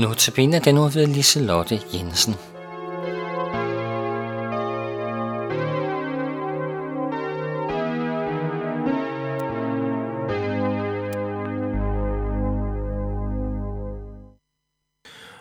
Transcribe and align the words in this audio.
Nu 0.00 0.14
tabiner 0.14 0.60
den 0.60 0.78
ud 0.78 0.90
ved 0.90 1.06
Liselotte 1.06 1.80
Jensen. 1.94 2.34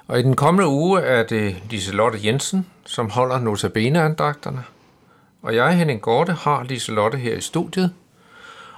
Og 0.07 0.20
i 0.20 0.23
den 0.23 0.35
kommende 0.35 0.67
uge 0.67 1.02
er 1.02 1.23
det 1.23 1.55
Liselotte 1.70 2.20
Jensen, 2.23 2.66
som 2.85 3.09
holder 3.09 3.39
notabene-andagterne. 3.39 4.63
Og 5.41 5.55
jeg, 5.55 5.77
Henning 5.77 6.02
Gorte, 6.02 6.34
har 6.34 6.63
Liselotte 6.63 7.17
her 7.17 7.35
i 7.35 7.41
studiet, 7.41 7.94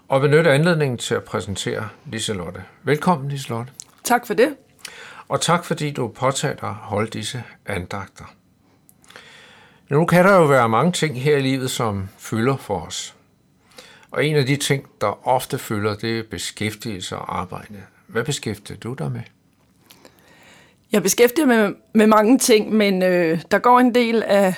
og 0.07 0.21
benytter 0.21 0.51
anledningen 0.51 0.97
til 0.97 1.15
at 1.15 1.23
præsentere 1.23 1.89
Liselotte. 2.05 2.63
Velkommen, 2.83 3.29
Liselotte. 3.29 3.71
Tak 4.03 4.27
for 4.27 4.33
det. 4.33 4.55
Og 5.31 5.41
tak 5.41 5.65
fordi 5.65 5.91
du 5.91 6.07
påtager 6.07 6.55
dig 6.55 6.69
at 6.69 6.75
holde 6.75 7.09
disse 7.09 7.43
andagter. 7.65 8.25
Nu 9.89 10.05
kan 10.05 10.25
der 10.25 10.35
jo 10.35 10.45
være 10.45 10.69
mange 10.69 10.91
ting 10.91 11.21
her 11.21 11.37
i 11.37 11.41
livet, 11.41 11.71
som 11.71 12.09
fylder 12.17 12.57
for 12.57 12.79
os. 12.79 13.15
Og 14.11 14.25
en 14.25 14.35
af 14.35 14.45
de 14.45 14.55
ting, 14.55 14.85
der 15.01 15.27
ofte 15.27 15.57
fylder, 15.57 15.95
det 15.95 16.19
er 16.19 16.23
beskæftigelse 16.31 17.17
og 17.17 17.39
arbejde. 17.39 17.83
Hvad 18.07 18.23
beskæftiger 18.23 18.79
du 18.79 18.93
dig 18.93 19.11
med? 19.11 19.21
Jeg 20.91 21.03
beskæftiger 21.03 21.45
mig 21.45 21.57
med, 21.57 21.75
med 21.93 22.07
mange 22.07 22.37
ting, 22.37 22.73
men 22.73 23.03
øh, 23.03 23.41
der 23.51 23.59
går 23.59 23.79
en 23.79 23.95
del 23.95 24.23
af 24.23 24.53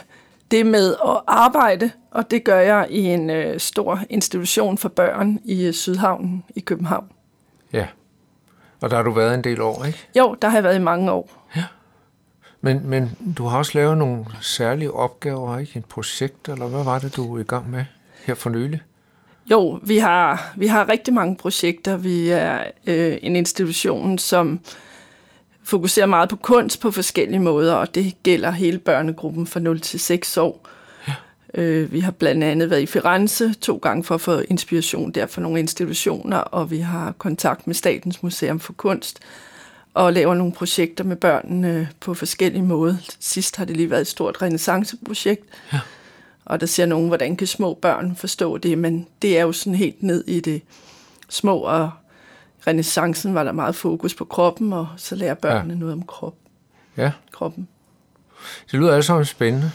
det 0.52 0.66
med 0.66 0.95
at 1.05 1.22
arbejde, 1.28 1.92
og 2.12 2.31
det 2.31 2.44
gør 2.44 2.59
jeg 2.59 2.88
i 2.90 3.00
en 3.00 3.30
øh, 3.30 3.59
stor 3.59 4.00
institution 4.09 4.78
for 4.78 4.90
børn 4.90 5.40
i 5.45 5.66
øh, 5.66 5.73
Sydhavnen 5.73 6.44
i 6.56 6.59
København. 6.59 7.08
Ja, 7.73 7.88
og 8.84 8.89
der 8.89 8.95
har 8.95 9.03
du 9.03 9.12
været 9.12 9.34
en 9.34 9.44
del 9.44 9.62
år, 9.62 9.86
ikke? 9.86 10.08
Jo, 10.17 10.36
der 10.42 10.48
har 10.48 10.58
jeg 10.58 10.64
været 10.64 10.76
i 10.76 10.80
mange 10.80 11.12
år. 11.12 11.48
Ja. 11.56 11.64
Men, 12.62 12.81
men 12.90 13.17
du 13.38 13.45
har 13.45 13.58
også 13.58 13.72
lavet 13.75 13.98
nogle 13.98 14.25
særlige 14.42 14.92
opgaver, 14.92 15.58
ikke? 15.58 15.80
Et 15.80 15.86
projekt, 15.86 16.50
eller 16.50 16.67
hvad 16.67 16.84
var 16.84 17.00
det, 17.00 17.16
du 17.16 17.36
er 17.36 17.40
i 17.40 17.44
gang 17.44 17.72
med 17.72 17.86
her 18.25 18.36
for 18.36 18.50
nylig? 18.50 18.81
Jo, 19.52 19.80
vi 19.84 19.98
har, 19.98 20.53
vi 20.56 20.67
har 20.67 20.90
rigtig 20.90 21.14
mange 21.14 21.36
projekter. 21.36 21.98
Vi 21.98 22.30
er 22.30 22.64
øh, 22.88 23.17
en 23.22 23.36
institution, 23.36 24.17
som 24.17 24.59
fokuserer 25.64 26.06
meget 26.06 26.30
på 26.30 26.36
kunst 26.36 26.81
på 26.81 26.92
forskellige 26.92 27.40
måder, 27.40 27.73
og 27.73 27.95
det 27.95 28.16
gælder 28.23 28.52
hele 28.52 28.80
børnegruppen 28.80 29.47
fra 29.47 29.59
0 29.59 29.80
til 29.80 30.00
6 30.00 30.38
år. 30.38 30.68
Øh, 31.54 31.92
vi 31.92 32.00
har 32.00 32.12
blandt 32.12 32.44
andet 32.44 32.70
været 32.70 32.82
i 32.82 32.86
Firenze 32.86 33.54
to 33.54 33.78
gange 33.78 34.04
for 34.04 34.16
at 34.16 34.22
få 34.22 34.40
inspiration 34.40 35.12
der 35.12 35.26
for 35.26 35.42
nogle 35.42 35.59
institutioner, 35.59 36.38
og 36.38 36.72
vi 36.72 36.80
har 36.80 37.12
kontakt 37.12 37.68
med 37.68 37.76
Statens 37.76 38.23
Museum 38.23 38.59
for 38.59 38.73
Kunst, 38.73 39.20
og 39.94 40.14
laver 40.14 40.34
nogle 40.34 40.54
projekter 40.54 41.04
med 41.04 41.16
børnene 41.16 41.90
på 42.00 42.14
forskellige 42.14 42.64
måder. 42.64 42.96
Sidst 43.20 43.56
har 43.56 43.66
det 43.66 43.78
lige 43.78 43.90
været 43.90 44.02
et 44.02 44.08
stort 44.08 44.42
renaissanceprojekt, 44.42 45.46
ja. 45.74 45.80
og 46.46 46.59
der 46.62 46.66
ser 46.66 46.86
nogen, 46.86 47.08
hvordan 47.08 47.36
kan 47.36 47.48
små 47.48 47.74
børn 47.74 48.16
forstå 48.16 48.58
det, 48.58 48.78
men 48.78 49.08
det 49.22 49.38
er 49.38 49.42
jo 49.42 49.52
sådan 49.52 49.76
helt 49.76 50.04
ned 50.04 50.24
i 50.28 50.40
det 50.40 50.62
små 51.30 51.58
og 51.58 51.92
renaissancen 52.68 53.34
var 53.34 53.44
der 53.44 53.52
meget 53.52 53.76
fokus 53.76 54.14
på 54.14 54.26
kroppen, 54.26 54.74
og 54.74 54.88
så 54.98 55.16
lærer 55.16 55.34
børnene 55.34 55.74
ja. 55.74 55.80
noget 55.80 55.94
om 55.94 56.06
krop. 56.06 56.36
Ja. 56.98 57.12
kroppen. 57.31 57.68
Det 58.72 58.80
lyder 58.80 58.92
alle 58.92 59.04
sammen 59.04 59.26
spændende. 59.26 59.72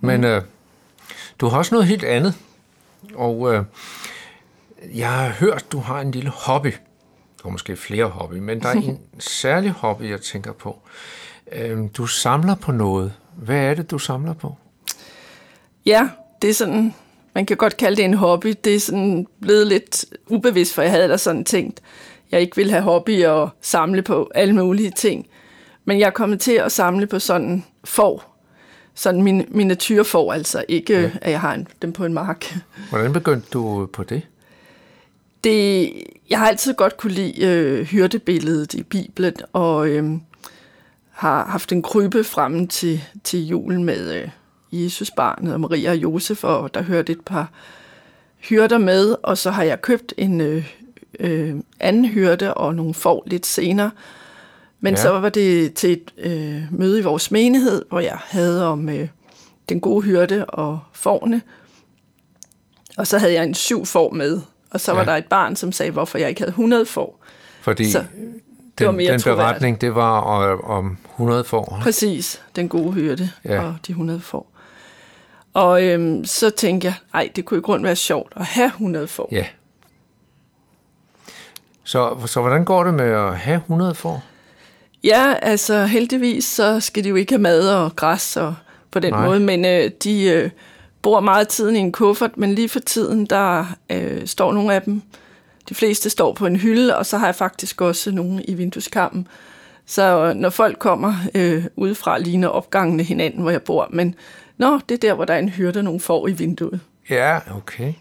Men 0.00 0.20
mm. 0.20 0.26
øh, 0.26 0.42
du 1.40 1.46
har 1.46 1.58
også 1.58 1.74
noget 1.74 1.86
helt 1.86 2.04
andet. 2.04 2.34
Og 3.14 3.54
øh, 3.54 3.64
jeg 4.94 5.10
har 5.10 5.28
hørt, 5.28 5.72
du 5.72 5.78
har 5.78 6.00
en 6.00 6.10
lille 6.10 6.30
hobby. 6.30 6.72
Du 7.38 7.48
har 7.48 7.50
måske 7.50 7.76
flere 7.76 8.04
hobby, 8.04 8.34
men 8.34 8.60
der 8.60 8.68
er 8.68 8.72
en 8.72 8.98
særlig 9.18 9.70
hobby, 9.70 10.10
jeg 10.10 10.20
tænker 10.20 10.52
på. 10.52 10.78
Øh, 11.52 11.78
du 11.96 12.06
samler 12.06 12.54
på 12.54 12.72
noget. 12.72 13.12
Hvad 13.36 13.56
er 13.56 13.74
det, 13.74 13.90
du 13.90 13.98
samler 13.98 14.34
på? 14.34 14.56
Ja, 15.86 16.08
det 16.42 16.50
er 16.50 16.54
sådan, 16.54 16.94
man 17.34 17.46
kan 17.46 17.56
godt 17.56 17.76
kalde 17.76 17.96
det 17.96 18.04
en 18.04 18.14
hobby. 18.14 18.54
Det 18.64 18.74
er 18.74 18.80
sådan 18.80 19.26
blevet 19.40 19.66
lidt 19.66 20.04
ubevidst, 20.26 20.74
for 20.74 20.82
jeg 20.82 20.90
havde 20.90 21.08
da 21.08 21.16
sådan 21.16 21.44
tænkt, 21.44 21.80
jeg 22.30 22.40
ikke 22.40 22.56
ville 22.56 22.72
have 22.72 22.82
hobby 22.82 23.24
og 23.24 23.50
samle 23.60 24.02
på 24.02 24.30
alle 24.34 24.54
mulige 24.54 24.90
ting. 24.90 25.26
Men 25.84 25.98
jeg 25.98 26.06
er 26.06 26.10
kommet 26.10 26.40
til 26.40 26.52
at 26.52 26.72
samle 26.72 27.06
på 27.06 27.18
sådan 27.18 27.64
får. 27.84 28.33
Sådan 28.94 29.22
min, 29.22 29.44
miniatyrfor, 29.48 30.32
altså 30.32 30.64
ikke, 30.68 31.00
ja. 31.00 31.10
at 31.20 31.30
jeg 31.30 31.40
har 31.40 31.54
en, 31.54 31.68
dem 31.82 31.92
på 31.92 32.04
en 32.04 32.14
mark. 32.14 32.54
Hvordan 32.90 33.12
begyndte 33.12 33.48
du 33.52 33.86
på 33.92 34.02
det? 34.02 34.22
det 35.44 35.92
jeg 36.30 36.38
har 36.38 36.48
altid 36.48 36.74
godt 36.74 36.96
kunne 36.96 37.12
lide 37.12 37.46
øh, 37.46 37.86
hyrdebilledet 37.86 38.74
i 38.74 38.82
Bibelen, 38.82 39.34
og 39.52 39.88
øh, 39.88 40.04
har 41.10 41.44
haft 41.46 41.72
en 41.72 41.82
krybe 41.82 42.24
frem 42.24 42.68
til, 42.68 43.04
til 43.24 43.46
julen 43.46 43.84
med 43.84 44.22
øh, 44.22 44.28
Jesus 44.84 45.10
barnet 45.10 45.54
og 45.54 45.60
Maria 45.60 45.90
og 45.90 45.96
Josef, 45.96 46.44
og 46.44 46.74
der 46.74 46.82
hørte 46.82 47.12
et 47.12 47.20
par 47.20 47.50
hyrder 48.38 48.78
med, 48.78 49.16
og 49.22 49.38
så 49.38 49.50
har 49.50 49.62
jeg 49.62 49.80
købt 49.80 50.14
en 50.16 50.40
øh, 50.40 50.72
øh, 51.20 51.54
anden 51.80 52.04
hyrde 52.04 52.54
og 52.54 52.74
nogle 52.74 52.94
får 52.94 53.22
lidt 53.26 53.46
senere. 53.46 53.90
Men 54.84 54.94
ja. 54.94 55.02
så 55.02 55.18
var 55.18 55.28
det 55.28 55.74
til 55.74 55.92
et 55.92 56.14
øh, 56.18 56.62
møde 56.70 56.98
i 56.98 57.02
vores 57.02 57.30
menighed, 57.30 57.84
hvor 57.88 58.00
jeg 58.00 58.18
havde 58.24 58.66
om 58.66 58.88
øh, 58.88 59.08
den 59.68 59.80
gode 59.80 60.02
hyrde 60.02 60.44
og 60.44 60.80
forne. 60.92 61.42
Og 62.96 63.06
så 63.06 63.18
havde 63.18 63.32
jeg 63.32 63.44
en 63.44 63.54
syv 63.54 63.86
får 63.86 64.10
med. 64.10 64.40
Og 64.70 64.80
så 64.80 64.92
ja. 64.92 64.98
var 64.98 65.04
der 65.04 65.16
et 65.16 65.24
barn, 65.24 65.56
som 65.56 65.72
sagde, 65.72 65.92
hvorfor 65.92 66.18
jeg 66.18 66.28
ikke 66.28 66.40
havde 66.40 66.50
100 66.50 66.86
får. 66.86 67.24
Fordi 67.60 67.90
så, 67.90 67.98
den, 67.98 68.34
det 68.78 68.86
var 68.86 68.92
mere 68.92 69.12
den 69.12 69.22
beretning, 69.22 69.80
det 69.80 69.94
var 69.94 70.20
om 70.64 70.98
100 71.10 71.44
får. 71.44 71.78
Præcis, 71.82 72.42
den 72.56 72.68
gode 72.68 72.92
hyrde 72.92 73.30
ja. 73.44 73.62
og 73.62 73.74
de 73.86 73.92
100 73.92 74.20
får. 74.20 74.52
Og 75.54 75.84
øhm, 75.84 76.24
så 76.24 76.50
tænkte 76.50 76.86
jeg, 76.86 76.94
ej, 77.14 77.30
det 77.36 77.44
kunne 77.44 77.58
i 77.58 77.62
grund 77.62 77.82
være 77.82 77.96
sjovt 77.96 78.32
at 78.36 78.44
have 78.44 78.66
100 78.66 79.06
får. 79.06 79.28
Ja. 79.32 79.46
Så, 81.84 82.16
så 82.26 82.40
hvordan 82.40 82.64
går 82.64 82.84
det 82.84 82.94
med 82.94 83.10
at 83.10 83.38
have 83.38 83.56
100 83.56 83.94
får? 83.94 84.22
Ja, 85.04 85.34
altså 85.42 85.86
heldigvis 85.86 86.44
så 86.44 86.80
skal 86.80 87.04
de 87.04 87.08
jo 87.08 87.14
ikke 87.14 87.32
have 87.32 87.42
mad 87.42 87.68
og 87.74 87.96
græs 87.96 88.36
og 88.36 88.54
på 88.90 88.98
den 88.98 89.12
Nej. 89.12 89.26
måde, 89.26 89.40
men 89.40 89.64
øh, 89.64 89.90
de 90.04 90.24
øh, 90.24 90.50
bor 91.02 91.20
meget 91.20 91.48
tiden 91.48 91.76
i 91.76 91.78
en 91.78 91.92
kuffert, 91.92 92.36
men 92.36 92.54
lige 92.54 92.68
for 92.68 92.80
tiden, 92.80 93.26
der 93.26 93.76
øh, 93.90 94.26
står 94.26 94.52
nogle 94.52 94.74
af 94.74 94.82
dem, 94.82 95.02
de 95.68 95.74
fleste 95.74 96.10
står 96.10 96.32
på 96.32 96.46
en 96.46 96.56
hylde, 96.56 96.96
og 96.96 97.06
så 97.06 97.18
har 97.18 97.26
jeg 97.26 97.34
faktisk 97.34 97.80
også 97.80 98.10
nogle 98.10 98.42
i 98.42 98.54
vindueskampen. 98.54 99.28
Så 99.86 100.02
øh, 100.02 100.34
når 100.34 100.50
folk 100.50 100.78
kommer 100.78 101.14
øh, 101.34 101.64
udefra, 101.76 102.18
ligner 102.18 102.48
opgangene 102.48 103.02
hinanden, 103.02 103.42
hvor 103.42 103.50
jeg 103.50 103.62
bor, 103.62 103.88
men 103.90 104.14
nå, 104.58 104.80
det 104.88 104.94
er 104.94 104.98
der, 104.98 105.14
hvor 105.14 105.24
der 105.24 105.34
er 105.34 105.38
en 105.38 105.48
hyrde, 105.48 105.82
nogle 105.82 106.00
får 106.00 106.28
i 106.28 106.32
vinduet. 106.32 106.80
Ja, 107.10 107.38
okay. 107.56 107.92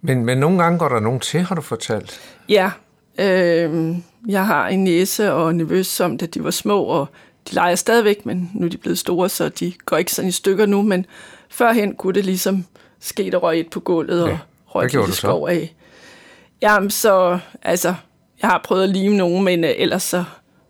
Men, 0.00 0.24
men 0.24 0.38
nogle 0.38 0.62
gange 0.62 0.78
går 0.78 0.88
der 0.88 1.00
nogen 1.00 1.20
til, 1.20 1.40
har 1.40 1.54
du 1.54 1.62
fortalt? 1.62 2.20
Ja. 2.48 2.70
Øh, 3.18 3.96
jeg 4.28 4.46
har 4.46 4.68
en 4.68 4.84
næse 4.84 5.32
og 5.32 5.50
en 5.50 5.56
nevøs, 5.56 5.86
som 5.86 6.18
da 6.18 6.26
de 6.26 6.44
var 6.44 6.50
små, 6.50 6.82
og 6.82 7.06
de 7.50 7.54
leger 7.54 7.74
stadigvæk, 7.74 8.26
men 8.26 8.50
nu 8.54 8.66
er 8.66 8.70
de 8.70 8.76
blevet 8.76 8.98
store, 8.98 9.28
så 9.28 9.48
de 9.48 9.72
går 9.86 9.96
ikke 9.96 10.12
sådan 10.12 10.28
i 10.28 10.32
stykker 10.32 10.66
nu, 10.66 10.82
men 10.82 11.06
førhen 11.48 11.94
kunne 11.94 12.14
det 12.14 12.24
ligesom 12.24 12.64
ske, 13.00 13.30
der 13.30 13.38
røg 13.38 13.60
et 13.60 13.70
på 13.70 13.80
gulvet 13.80 14.22
og 14.22 14.38
røg 14.66 14.86
et 14.86 15.14
skov 15.14 15.48
af. 15.48 15.74
Jamen, 16.62 16.90
så, 16.90 17.38
altså, 17.62 17.94
jeg 18.42 18.50
har 18.50 18.60
prøvet 18.64 18.82
at 18.82 18.88
lime 18.88 19.16
nogen, 19.16 19.44
men 19.44 19.64
uh, 19.64 19.70
ellers 19.76 20.02
så 20.02 20.24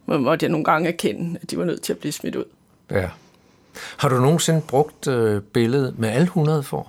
måtte 0.07 0.45
jeg 0.45 0.51
nogle 0.51 0.65
gange 0.65 0.89
erkende, 0.89 1.39
at 1.43 1.51
de 1.51 1.59
var 1.59 1.65
nødt 1.65 1.83
til 1.83 1.93
at 1.93 1.99
blive 1.99 2.13
smidt 2.13 2.37
ud. 2.37 2.45
Ja. 2.91 3.09
Har 3.97 4.09
du 4.09 4.21
nogensinde 4.21 4.61
brugt 4.61 5.09
øh, 5.09 5.43
billedet 5.43 5.99
med 5.99 6.09
alle 6.09 6.25
100 6.25 6.63
for? 6.63 6.89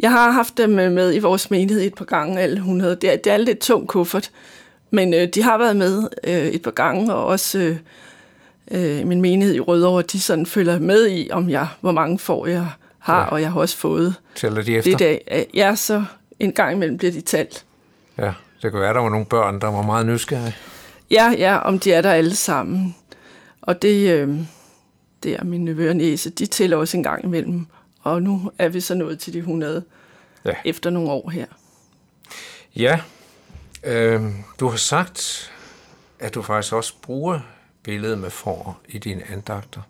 Jeg 0.00 0.10
har 0.10 0.30
haft 0.30 0.58
dem 0.58 0.78
øh, 0.78 0.92
med 0.92 1.14
i 1.14 1.18
vores 1.18 1.50
menighed 1.50 1.82
et 1.82 1.94
par 1.94 2.04
gange, 2.04 2.40
alle 2.40 2.56
100. 2.56 2.96
Det 2.96 3.12
er, 3.12 3.16
det 3.16 3.32
er 3.32 3.36
lidt 3.36 3.58
tung 3.58 3.88
kuffert, 3.88 4.30
men 4.90 5.14
øh, 5.14 5.28
de 5.28 5.42
har 5.42 5.58
været 5.58 5.76
med 5.76 6.08
øh, 6.24 6.46
et 6.46 6.62
par 6.62 6.70
gange, 6.70 7.14
og 7.14 7.26
også 7.26 7.58
øh, 7.58 7.76
øh, 8.70 9.06
min 9.06 9.20
menighed 9.20 9.54
i 9.54 9.60
Rødovre, 9.60 10.02
de 10.02 10.20
sådan 10.20 10.46
følger 10.46 10.78
med 10.78 11.08
i, 11.10 11.30
om 11.32 11.50
jeg, 11.50 11.68
hvor 11.80 11.92
mange 11.92 12.18
får 12.18 12.46
jeg 12.46 12.68
har, 12.98 13.20
ja. 13.20 13.26
og 13.26 13.40
jeg 13.40 13.52
har 13.52 13.60
også 13.60 13.76
fået 13.76 14.14
Tæller 14.34 14.62
de 14.62 14.76
efter? 14.76 14.96
Det 14.96 15.18
af. 15.26 15.46
Ja, 15.54 15.74
så 15.74 16.04
en 16.40 16.52
gang 16.52 16.76
imellem 16.76 16.98
bliver 16.98 17.12
de 17.12 17.20
talt. 17.20 17.64
Ja, 18.18 18.32
det 18.62 18.72
kan 18.72 18.80
være, 18.80 18.94
der 18.94 19.00
var 19.00 19.08
nogle 19.08 19.26
børn, 19.26 19.60
der 19.60 19.66
var 19.66 19.82
meget 19.82 20.06
nysgerrige. 20.06 20.56
Ja, 21.10 21.34
ja, 21.38 21.58
om 21.58 21.78
de 21.78 21.92
er 21.92 22.02
der 22.02 22.12
alle 22.12 22.34
sammen. 22.34 22.96
Og 23.62 23.82
det, 23.82 24.10
øh, 24.10 24.38
det 25.22 25.32
er 25.32 25.44
min 25.44 25.64
nevø 25.64 25.88
og 25.88 25.96
næse, 25.96 26.30
de 26.30 26.46
tæller 26.46 26.76
også 26.76 26.96
en 26.96 27.02
gang 27.02 27.24
imellem. 27.24 27.66
Og 28.04 28.22
nu 28.22 28.52
er 28.58 28.68
vi 28.68 28.80
så 28.80 28.94
nået 28.94 29.18
til 29.18 29.32
de 29.32 29.38
100 29.38 29.84
ja. 30.44 30.54
efter 30.64 30.90
nogle 30.90 31.10
år 31.10 31.30
her. 31.30 31.46
Ja, 32.76 33.00
øh, 33.84 34.22
du 34.60 34.68
har 34.68 34.76
sagt, 34.76 35.52
at 36.18 36.34
du 36.34 36.42
faktisk 36.42 36.72
også 36.72 36.94
bruger 37.02 37.40
billedet 37.82 38.18
med 38.18 38.30
får 38.30 38.80
i 38.88 38.98
dine 38.98 39.22
andagter. 39.30 39.80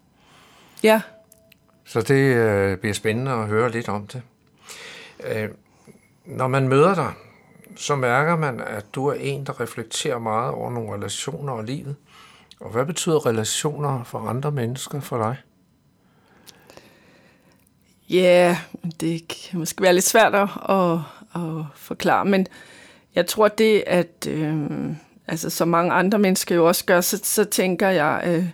Ja. 0.82 1.00
Så 1.84 2.00
det 2.00 2.36
øh, 2.36 2.78
bliver 2.78 2.94
spændende 2.94 3.32
at 3.32 3.46
høre 3.46 3.70
lidt 3.70 3.88
om 3.88 4.06
det. 4.06 4.22
Øh, 5.24 5.48
når 6.24 6.48
man 6.48 6.68
møder 6.68 6.94
dig, 6.94 7.12
så 7.76 7.96
mærker 7.96 8.36
man, 8.36 8.60
at 8.60 8.84
du 8.94 9.06
er 9.06 9.14
en, 9.14 9.46
der 9.46 9.60
reflekterer 9.60 10.18
meget 10.18 10.50
over 10.50 10.70
nogle 10.70 10.92
relationer 10.92 11.52
og 11.52 11.64
livet. 11.64 11.96
Og 12.60 12.70
hvad 12.70 12.86
betyder 12.86 13.26
relationer 13.26 14.04
for 14.04 14.18
andre 14.18 14.50
mennesker 14.50 15.00
for 15.00 15.18
dig? 15.18 15.36
Ja, 18.10 18.16
yeah, 18.16 18.56
det 19.00 19.28
kan 19.28 19.58
måske 19.58 19.82
være 19.82 19.94
lidt 19.94 20.04
svært 20.04 20.34
at, 20.34 20.48
at, 20.68 20.98
at 21.34 21.64
forklare, 21.74 22.24
men 22.24 22.46
jeg 23.14 23.26
tror 23.26 23.48
det, 23.48 23.84
at 23.86 24.26
øh, 24.28 24.66
altså, 25.28 25.50
som 25.50 25.68
mange 25.68 25.92
andre 25.92 26.18
mennesker 26.18 26.54
jo 26.54 26.68
også 26.68 26.84
gør, 26.84 27.00
så, 27.00 27.20
så 27.22 27.44
tænker 27.44 27.88
jeg, 27.88 28.22
øh, 28.26 28.46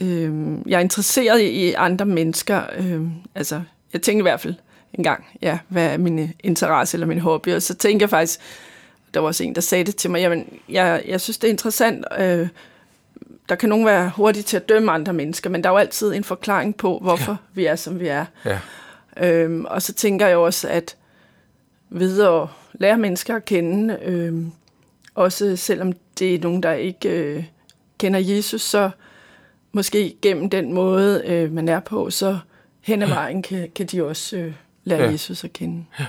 øh, 0.00 0.58
jeg 0.66 0.76
er 0.76 0.80
interesseret 0.80 1.40
i 1.40 1.72
andre 1.72 2.06
mennesker. 2.06 2.62
Øh, 2.78 3.02
altså, 3.34 3.62
jeg 3.92 4.02
tænkte 4.02 4.20
i 4.20 4.22
hvert 4.22 4.40
fald 4.40 4.54
en 4.94 5.04
gang, 5.04 5.26
ja, 5.42 5.58
hvad 5.68 5.86
er 5.92 5.96
min 5.96 6.32
interesse 6.40 6.96
eller 6.96 7.06
min 7.06 7.20
hobby, 7.20 7.48
og 7.48 7.62
så 7.62 7.74
tænker 7.74 8.04
jeg 8.04 8.10
faktisk, 8.10 8.40
der 9.14 9.20
var 9.20 9.26
også 9.26 9.44
en, 9.44 9.54
der 9.54 9.60
sagde 9.60 9.84
det 9.84 9.96
til 9.96 10.10
mig, 10.10 10.20
jamen, 10.20 10.58
jeg, 10.68 11.02
jeg 11.08 11.20
synes, 11.20 11.38
det 11.38 11.48
er 11.48 11.52
interessant, 11.52 12.04
øh, 12.18 12.48
der 13.48 13.54
kan 13.54 13.68
nogen 13.68 13.86
være 13.86 14.12
hurtige 14.16 14.42
til 14.42 14.56
at 14.56 14.68
dømme 14.68 14.92
andre 14.92 15.12
mennesker, 15.12 15.50
men 15.50 15.64
der 15.64 15.70
er 15.70 15.72
jo 15.72 15.78
altid 15.78 16.14
en 16.14 16.24
forklaring 16.24 16.76
på, 16.76 16.98
hvorfor 17.02 17.32
ja. 17.32 17.36
vi 17.54 17.66
er, 17.66 17.76
som 17.76 18.00
vi 18.00 18.08
er. 18.08 18.24
Ja. 18.44 18.58
Øhm, 19.16 19.64
og 19.64 19.82
så 19.82 19.92
tænker 19.92 20.26
jeg 20.26 20.36
også, 20.36 20.68
at 20.68 20.96
ved 21.90 22.22
at 22.22 22.48
lære 22.72 22.98
mennesker 22.98 23.36
at 23.36 23.44
kende, 23.44 23.98
øhm, 24.02 24.52
også 25.14 25.56
selvom 25.56 25.92
det 26.18 26.34
er 26.34 26.38
nogen, 26.38 26.62
der 26.62 26.72
ikke 26.72 27.08
øh, 27.08 27.44
kender 27.98 28.20
Jesus, 28.20 28.62
så 28.62 28.90
måske 29.72 30.16
gennem 30.22 30.50
den 30.50 30.72
måde, 30.72 31.22
øh, 31.26 31.52
man 31.52 31.68
er 31.68 31.80
på, 31.80 32.10
så 32.10 32.38
hen 32.80 33.02
ad 33.02 33.08
vejen 33.08 33.42
kan, 33.42 33.70
kan 33.74 33.86
de 33.86 34.04
også 34.04 34.36
øh, 34.36 34.54
lære 34.84 35.02
ja. 35.02 35.10
Jesus 35.10 35.44
at 35.44 35.52
kende. 35.52 35.84
Ja. 35.98 36.06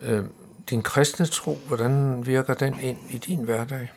Øh, 0.00 0.24
din 0.70 0.82
kristne 0.82 1.26
tro, 1.26 1.58
hvordan 1.66 2.26
virker 2.26 2.54
den 2.54 2.80
ind 2.80 2.98
i 3.10 3.18
din 3.18 3.44
hverdag? 3.44 3.88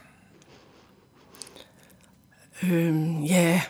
Øhm, 2.64 3.24
ja, 3.24 3.62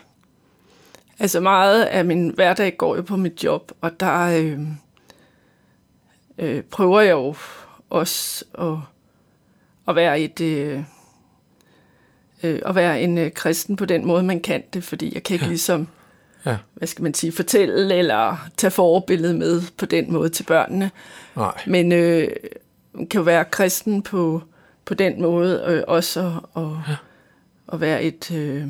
altså 1.18 1.40
meget 1.40 1.84
af 1.84 2.04
min 2.04 2.28
hverdag 2.28 2.76
går 2.76 2.96
jo 2.96 3.02
på 3.02 3.16
mit 3.16 3.44
job, 3.44 3.72
og 3.80 4.00
der 4.00 4.22
øh, 4.22 4.60
øh, 6.38 6.62
prøver 6.62 7.00
jeg 7.00 7.12
jo 7.12 7.34
også 7.90 8.44
at, 8.58 8.76
at 9.88 9.96
være 9.96 10.20
et... 10.20 10.40
Øh, 10.40 10.82
øh, 12.42 12.60
at 12.66 12.74
være 12.74 13.02
en 13.02 13.18
øh, 13.18 13.32
kristen 13.32 13.76
på 13.76 13.84
den 13.84 14.06
måde, 14.06 14.22
man 14.22 14.40
kan 14.40 14.62
det, 14.72 14.84
fordi 14.84 15.14
jeg 15.14 15.22
kan 15.22 15.34
ikke 15.34 15.44
ja. 15.44 15.48
ligesom, 15.48 15.88
ja. 16.46 16.56
hvad 16.74 16.88
skal 16.88 17.02
man 17.02 17.14
sige, 17.14 17.32
fortælle 17.32 17.94
eller 17.94 18.48
tage 18.56 18.70
forbillede 18.70 19.34
med 19.34 19.62
på 19.76 19.86
den 19.86 20.12
måde 20.12 20.28
til 20.28 20.44
børnene. 20.44 20.90
Nej. 21.36 21.62
Men 21.66 21.92
øh, 21.92 22.28
kan 22.94 23.18
jo 23.18 23.22
være 23.22 23.44
kristen 23.44 24.02
på, 24.02 24.42
på 24.84 24.94
den 24.94 25.22
måde 25.22 25.64
øh, 25.66 25.82
også 25.86 26.40
og, 26.52 26.82
ja 26.88 26.96
at 27.72 27.80
være 27.80 28.02
et, 28.02 28.30
øh, 28.30 28.66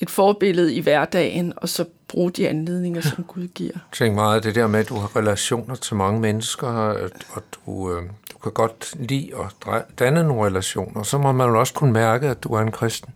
et 0.00 0.10
forbillede 0.10 0.74
i 0.74 0.80
hverdagen, 0.80 1.52
og 1.56 1.68
så 1.68 1.84
bruge 2.08 2.30
de 2.30 2.48
anledninger, 2.48 3.00
som 3.00 3.24
Gud 3.24 3.48
giver. 3.48 3.74
Tænk 3.92 4.14
meget 4.14 4.44
det 4.44 4.54
der 4.54 4.66
med, 4.66 4.80
at 4.80 4.88
du 4.88 4.94
har 4.94 5.16
relationer 5.16 5.74
til 5.74 5.96
mange 5.96 6.20
mennesker, 6.20 6.66
og 7.32 7.42
du, 7.54 7.92
øh, 7.92 8.02
du 8.32 8.38
kan 8.38 8.52
godt 8.52 8.94
lide 9.08 9.30
at 9.64 9.74
danne 9.98 10.22
nogle 10.22 10.46
relationer. 10.46 11.02
Så 11.02 11.18
må 11.18 11.32
man 11.32 11.48
jo 11.48 11.60
også 11.60 11.74
kunne 11.74 11.92
mærke, 11.92 12.28
at 12.28 12.42
du 12.42 12.48
er 12.48 12.60
en 12.60 12.72
kristen. 12.72 13.14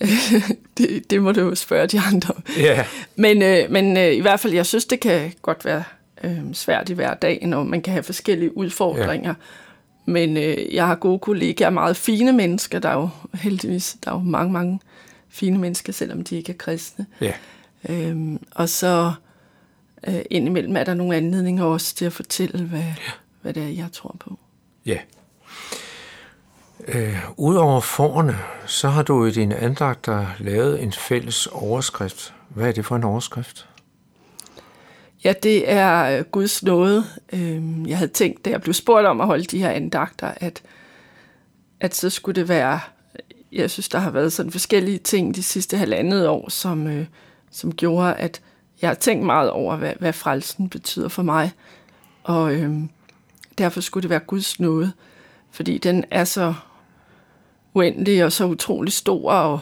det, 0.78 1.10
det 1.10 1.22
må 1.22 1.32
du 1.32 1.40
jo 1.40 1.54
spørge 1.54 1.86
de 1.86 2.00
andre 2.00 2.34
Yeah. 2.58 2.86
Men, 3.16 3.42
øh, 3.42 3.70
men 3.70 3.96
øh, 3.96 4.12
i 4.12 4.20
hvert 4.20 4.40
fald, 4.40 4.52
jeg 4.52 4.66
synes, 4.66 4.84
det 4.84 5.00
kan 5.00 5.32
godt 5.42 5.64
være 5.64 5.84
øh, 6.24 6.38
svært 6.52 6.88
i 6.88 6.92
hverdagen, 6.92 7.52
og 7.52 7.66
man 7.66 7.82
kan 7.82 7.92
have 7.92 8.02
forskellige 8.02 8.56
udfordringer. 8.56 9.34
Yeah. 9.34 9.61
Men 10.04 10.36
øh, 10.36 10.74
jeg 10.74 10.86
har 10.86 10.94
gode 10.94 11.18
kollegaer, 11.18 11.70
meget 11.70 11.96
fine 11.96 12.32
mennesker. 12.32 12.78
Der 12.78 12.88
er 12.88 12.94
jo 12.94 13.08
heldigvis 13.34 13.96
der 14.04 14.10
er 14.10 14.14
jo 14.14 14.20
mange, 14.20 14.52
mange 14.52 14.80
fine 15.28 15.58
mennesker, 15.58 15.92
selvom 15.92 16.24
de 16.24 16.36
ikke 16.36 16.52
er 16.52 16.56
kristne. 16.56 17.06
Ja. 17.20 17.32
Øhm, 17.88 18.44
og 18.50 18.68
så 18.68 19.12
øh, 20.08 20.20
indimellem 20.30 20.76
er 20.76 20.84
der 20.84 20.94
nogle 20.94 21.16
anledninger 21.16 21.64
også 21.64 21.94
til 21.94 22.04
at 22.04 22.12
fortælle, 22.12 22.64
hvad, 22.64 22.78
ja. 22.78 22.94
hvad 23.42 23.52
det 23.52 23.62
er, 23.62 23.68
jeg 23.68 23.88
tror 23.92 24.16
på. 24.20 24.38
Ja. 24.86 24.98
Øh, 26.88 27.18
Udover 27.36 27.80
forne, 27.80 28.36
så 28.66 28.88
har 28.88 29.02
du 29.02 29.24
i 29.24 29.30
din 29.30 29.52
andagter 29.52 30.26
lavet 30.38 30.82
en 30.82 30.92
fælles 30.92 31.46
overskrift. 31.46 32.34
Hvad 32.48 32.68
er 32.68 32.72
det 32.72 32.86
for 32.86 32.96
en 32.96 33.04
overskrift? 33.04 33.68
Ja, 35.24 35.34
det 35.42 35.70
er 35.70 36.18
øh, 36.18 36.24
Guds 36.24 36.62
nåde. 36.62 37.04
Øhm, 37.32 37.86
jeg 37.86 37.98
havde 37.98 38.10
tænkt, 38.10 38.44
da 38.44 38.50
jeg 38.50 38.60
blev 38.60 38.74
spurgt 38.74 39.06
om 39.06 39.20
at 39.20 39.26
holde 39.26 39.44
de 39.44 39.58
her 39.58 39.70
andagter, 39.70 40.32
at, 40.36 40.62
at 41.80 41.94
så 41.94 42.10
skulle 42.10 42.40
det 42.40 42.48
være, 42.48 42.80
jeg 43.52 43.70
synes, 43.70 43.88
der 43.88 43.98
har 43.98 44.10
været 44.10 44.32
sådan 44.32 44.52
forskellige 44.52 44.98
ting 44.98 45.34
de 45.34 45.42
sidste 45.42 45.76
halvandet 45.76 46.28
år, 46.28 46.50
som, 46.50 46.86
øh, 46.86 47.06
som 47.50 47.74
gjorde, 47.74 48.14
at 48.14 48.40
jeg 48.82 48.90
har 48.90 48.94
tænkt 48.94 49.26
meget 49.26 49.50
over, 49.50 49.76
hvad, 49.76 49.92
hvad 49.98 50.12
frelsen 50.12 50.68
betyder 50.68 51.08
for 51.08 51.22
mig. 51.22 51.52
Og 52.22 52.54
øhm, 52.54 52.88
derfor 53.58 53.80
skulle 53.80 54.02
det 54.02 54.10
være 54.10 54.20
Guds 54.20 54.60
nåde, 54.60 54.92
fordi 55.50 55.78
den 55.78 56.04
er 56.10 56.24
så 56.24 56.54
uendelig 57.74 58.24
og 58.24 58.32
så 58.32 58.46
utrolig 58.46 58.92
stor, 58.92 59.32
og, 59.32 59.60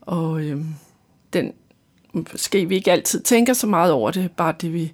og 0.00 0.42
øhm, 0.42 0.74
den 1.32 1.52
måske 2.12 2.66
vi 2.66 2.74
ikke 2.74 2.92
altid 2.92 3.22
tænker 3.22 3.52
så 3.52 3.66
meget 3.66 3.92
over 3.92 4.10
det, 4.10 4.30
bare 4.30 4.54
det 4.60 4.72
vi 4.72 4.92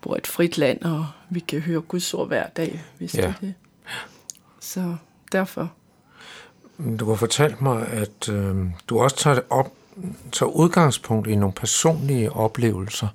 bor 0.00 0.14
i 0.14 0.18
et 0.18 0.26
frit 0.26 0.58
land, 0.58 0.82
og 0.82 1.06
vi 1.30 1.40
kan 1.40 1.60
høre 1.60 1.80
Guds 1.80 2.14
ord 2.14 2.26
hver 2.26 2.46
dag, 2.46 2.82
hvis 2.98 3.14
ja. 3.14 3.20
det 3.20 3.28
er 3.28 3.32
det. 3.40 3.54
Så 4.60 4.96
derfor. 5.32 5.72
Du 7.00 7.08
har 7.08 7.14
fortalt 7.14 7.60
mig, 7.60 7.86
at 7.86 8.28
øh, 8.28 8.56
du 8.88 8.98
også 8.98 9.16
tager, 9.16 9.40
op, 9.50 9.72
tager 10.32 10.50
udgangspunkt 10.50 11.28
i 11.28 11.36
nogle 11.36 11.52
personlige 11.52 12.32
oplevelser. 12.32 13.08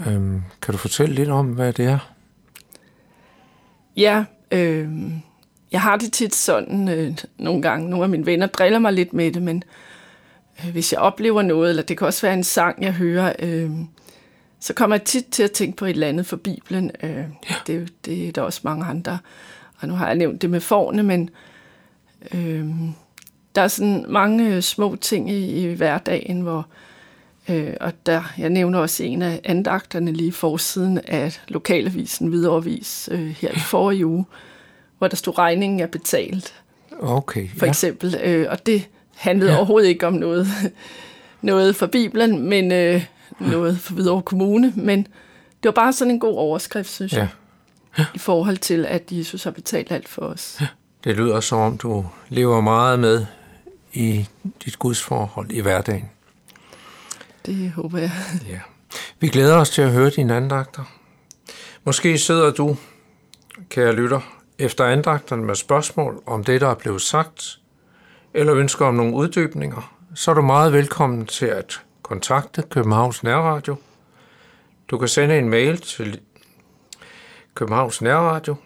Øh, 0.00 0.40
kan 0.62 0.72
du 0.72 0.76
fortælle 0.76 1.14
lidt 1.14 1.28
om, 1.28 1.46
hvad 1.46 1.72
det 1.72 1.84
er? 1.84 2.12
Ja, 3.96 4.24
øh, 4.50 4.88
jeg 5.72 5.82
har 5.82 5.96
det 5.96 6.12
tit 6.12 6.34
sådan 6.34 6.88
øh, 6.88 7.18
nogle 7.38 7.62
gange. 7.62 7.90
Nogle 7.90 8.04
af 8.04 8.08
mine 8.08 8.26
venner 8.26 8.46
driller 8.46 8.78
mig 8.78 8.92
lidt 8.92 9.12
med 9.12 9.32
det, 9.32 9.42
men 9.42 9.56
Øh, 9.56 9.95
hvis 10.72 10.92
jeg 10.92 11.00
oplever 11.00 11.42
noget, 11.42 11.70
eller 11.70 11.82
det 11.82 11.98
kan 11.98 12.06
også 12.06 12.26
være 12.26 12.34
en 12.34 12.44
sang, 12.44 12.82
jeg 12.82 12.92
hører, 12.92 13.32
øh, 13.38 13.70
så 14.60 14.74
kommer 14.74 14.96
jeg 14.96 15.04
tit 15.04 15.26
til 15.30 15.42
at 15.42 15.52
tænke 15.52 15.76
på 15.76 15.84
et 15.84 15.90
eller 15.90 16.08
andet 16.08 16.26
for 16.26 16.36
Bibelen. 16.36 16.90
Øh, 17.02 17.10
ja. 17.10 17.54
det, 17.66 17.92
det 18.04 18.28
er 18.28 18.32
der 18.32 18.42
også 18.42 18.60
mange 18.64 18.84
andre. 18.84 19.18
Og 19.80 19.88
nu 19.88 19.94
har 19.94 20.06
jeg 20.06 20.16
nævnt 20.16 20.42
det 20.42 20.50
med 20.50 20.60
forne, 20.60 21.02
men 21.02 21.30
øh, 22.34 22.66
der 23.54 23.62
er 23.62 23.68
sådan 23.68 24.04
mange 24.08 24.62
små 24.62 24.96
ting 24.96 25.30
i, 25.30 25.70
i 25.70 25.74
hverdagen, 25.74 26.40
hvor 26.40 26.66
øh, 27.48 27.74
og 27.80 27.92
der, 28.06 28.22
jeg 28.38 28.50
nævner 28.50 28.78
også 28.78 29.04
en 29.04 29.22
af 29.22 29.40
andagterne 29.44 30.12
lige 30.12 30.32
forsiden 30.32 30.98
af 30.98 31.40
lokalavisen 31.48 32.28
Hvidovrevis 32.28 33.08
øh, 33.12 33.28
her 33.28 33.50
i 33.50 33.58
forrige 33.58 34.06
uge, 34.06 34.24
hvor 34.98 35.08
der 35.08 35.16
stod 35.16 35.38
regningen 35.38 35.80
er 35.80 35.86
betalt. 35.86 36.54
Okay, 37.00 37.48
For 37.56 37.66
ja. 37.66 37.70
eksempel. 37.70 38.20
Øh, 38.24 38.46
og 38.50 38.66
det, 38.66 38.88
handlede 39.16 39.50
ja. 39.50 39.56
overhovedet 39.56 39.88
ikke 39.88 40.06
om 40.06 40.12
noget, 40.12 40.46
noget 41.42 41.76
for 41.76 41.86
Bibelen, 41.86 42.48
men 42.48 42.72
øh, 42.72 43.04
noget 43.40 43.78
for 43.78 43.94
Hvidovre 43.94 44.22
Kommune, 44.22 44.72
men 44.76 45.02
det 45.62 45.64
var 45.64 45.70
bare 45.70 45.92
sådan 45.92 46.10
en 46.10 46.20
god 46.20 46.36
overskrift, 46.36 46.90
synes 46.90 47.12
ja. 47.12 47.18
jeg, 47.18 47.28
ja. 47.98 48.04
i 48.14 48.18
forhold 48.18 48.56
til, 48.56 48.86
at 48.86 49.02
Jesus 49.10 49.44
har 49.44 49.50
betalt 49.50 49.92
alt 49.92 50.08
for 50.08 50.22
os. 50.22 50.56
Ja. 50.60 50.66
Det 51.04 51.16
lyder 51.16 51.40
som 51.40 51.58
om, 51.58 51.78
du 51.78 52.06
lever 52.28 52.60
meget 52.60 52.98
med 52.98 53.26
i 53.92 54.26
dit 54.64 54.78
gudsforhold 54.78 55.50
i 55.50 55.60
hverdagen. 55.60 56.10
Det 57.46 57.70
håber 57.70 57.98
jeg. 57.98 58.10
Ja. 58.50 58.60
Vi 59.20 59.28
glæder 59.28 59.56
os 59.56 59.70
til 59.70 59.82
at 59.82 59.90
høre 59.90 60.10
dine 60.10 60.36
andagter. 60.36 60.82
Måske 61.84 62.18
sidder 62.18 62.50
du, 62.50 62.76
kære 63.68 63.92
lytter, 63.92 64.20
efter 64.58 64.84
andagterne 64.84 65.44
med 65.44 65.54
spørgsmål 65.54 66.22
om 66.26 66.44
det, 66.44 66.60
der 66.60 66.68
er 66.68 66.74
blevet 66.74 67.02
sagt, 67.02 67.58
eller 68.36 68.54
ønsker 68.54 68.86
om 68.86 68.94
nogle 68.94 69.14
uddybninger, 69.14 69.96
så 70.14 70.30
er 70.30 70.34
du 70.34 70.42
meget 70.42 70.72
velkommen 70.72 71.26
til 71.26 71.46
at 71.46 71.82
kontakte 72.02 72.62
Københavns 72.70 73.22
Nærradio. 73.22 73.76
Du 74.88 74.98
kan 74.98 75.08
sende 75.08 75.38
en 75.38 75.48
mail 75.48 75.80
til 75.80 76.20
Københavns 77.54 78.02
Nærradio, 78.02 78.56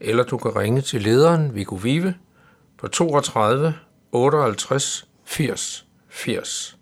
eller 0.00 0.24
du 0.24 0.38
kan 0.38 0.56
ringe 0.56 0.80
til 0.80 1.02
lederen 1.02 1.54
Viggo 1.54 1.74
Vive 1.74 2.14
på 2.78 2.88
32 2.88 3.74
58 4.12 5.08
80 5.24 5.86
80. 6.08 6.78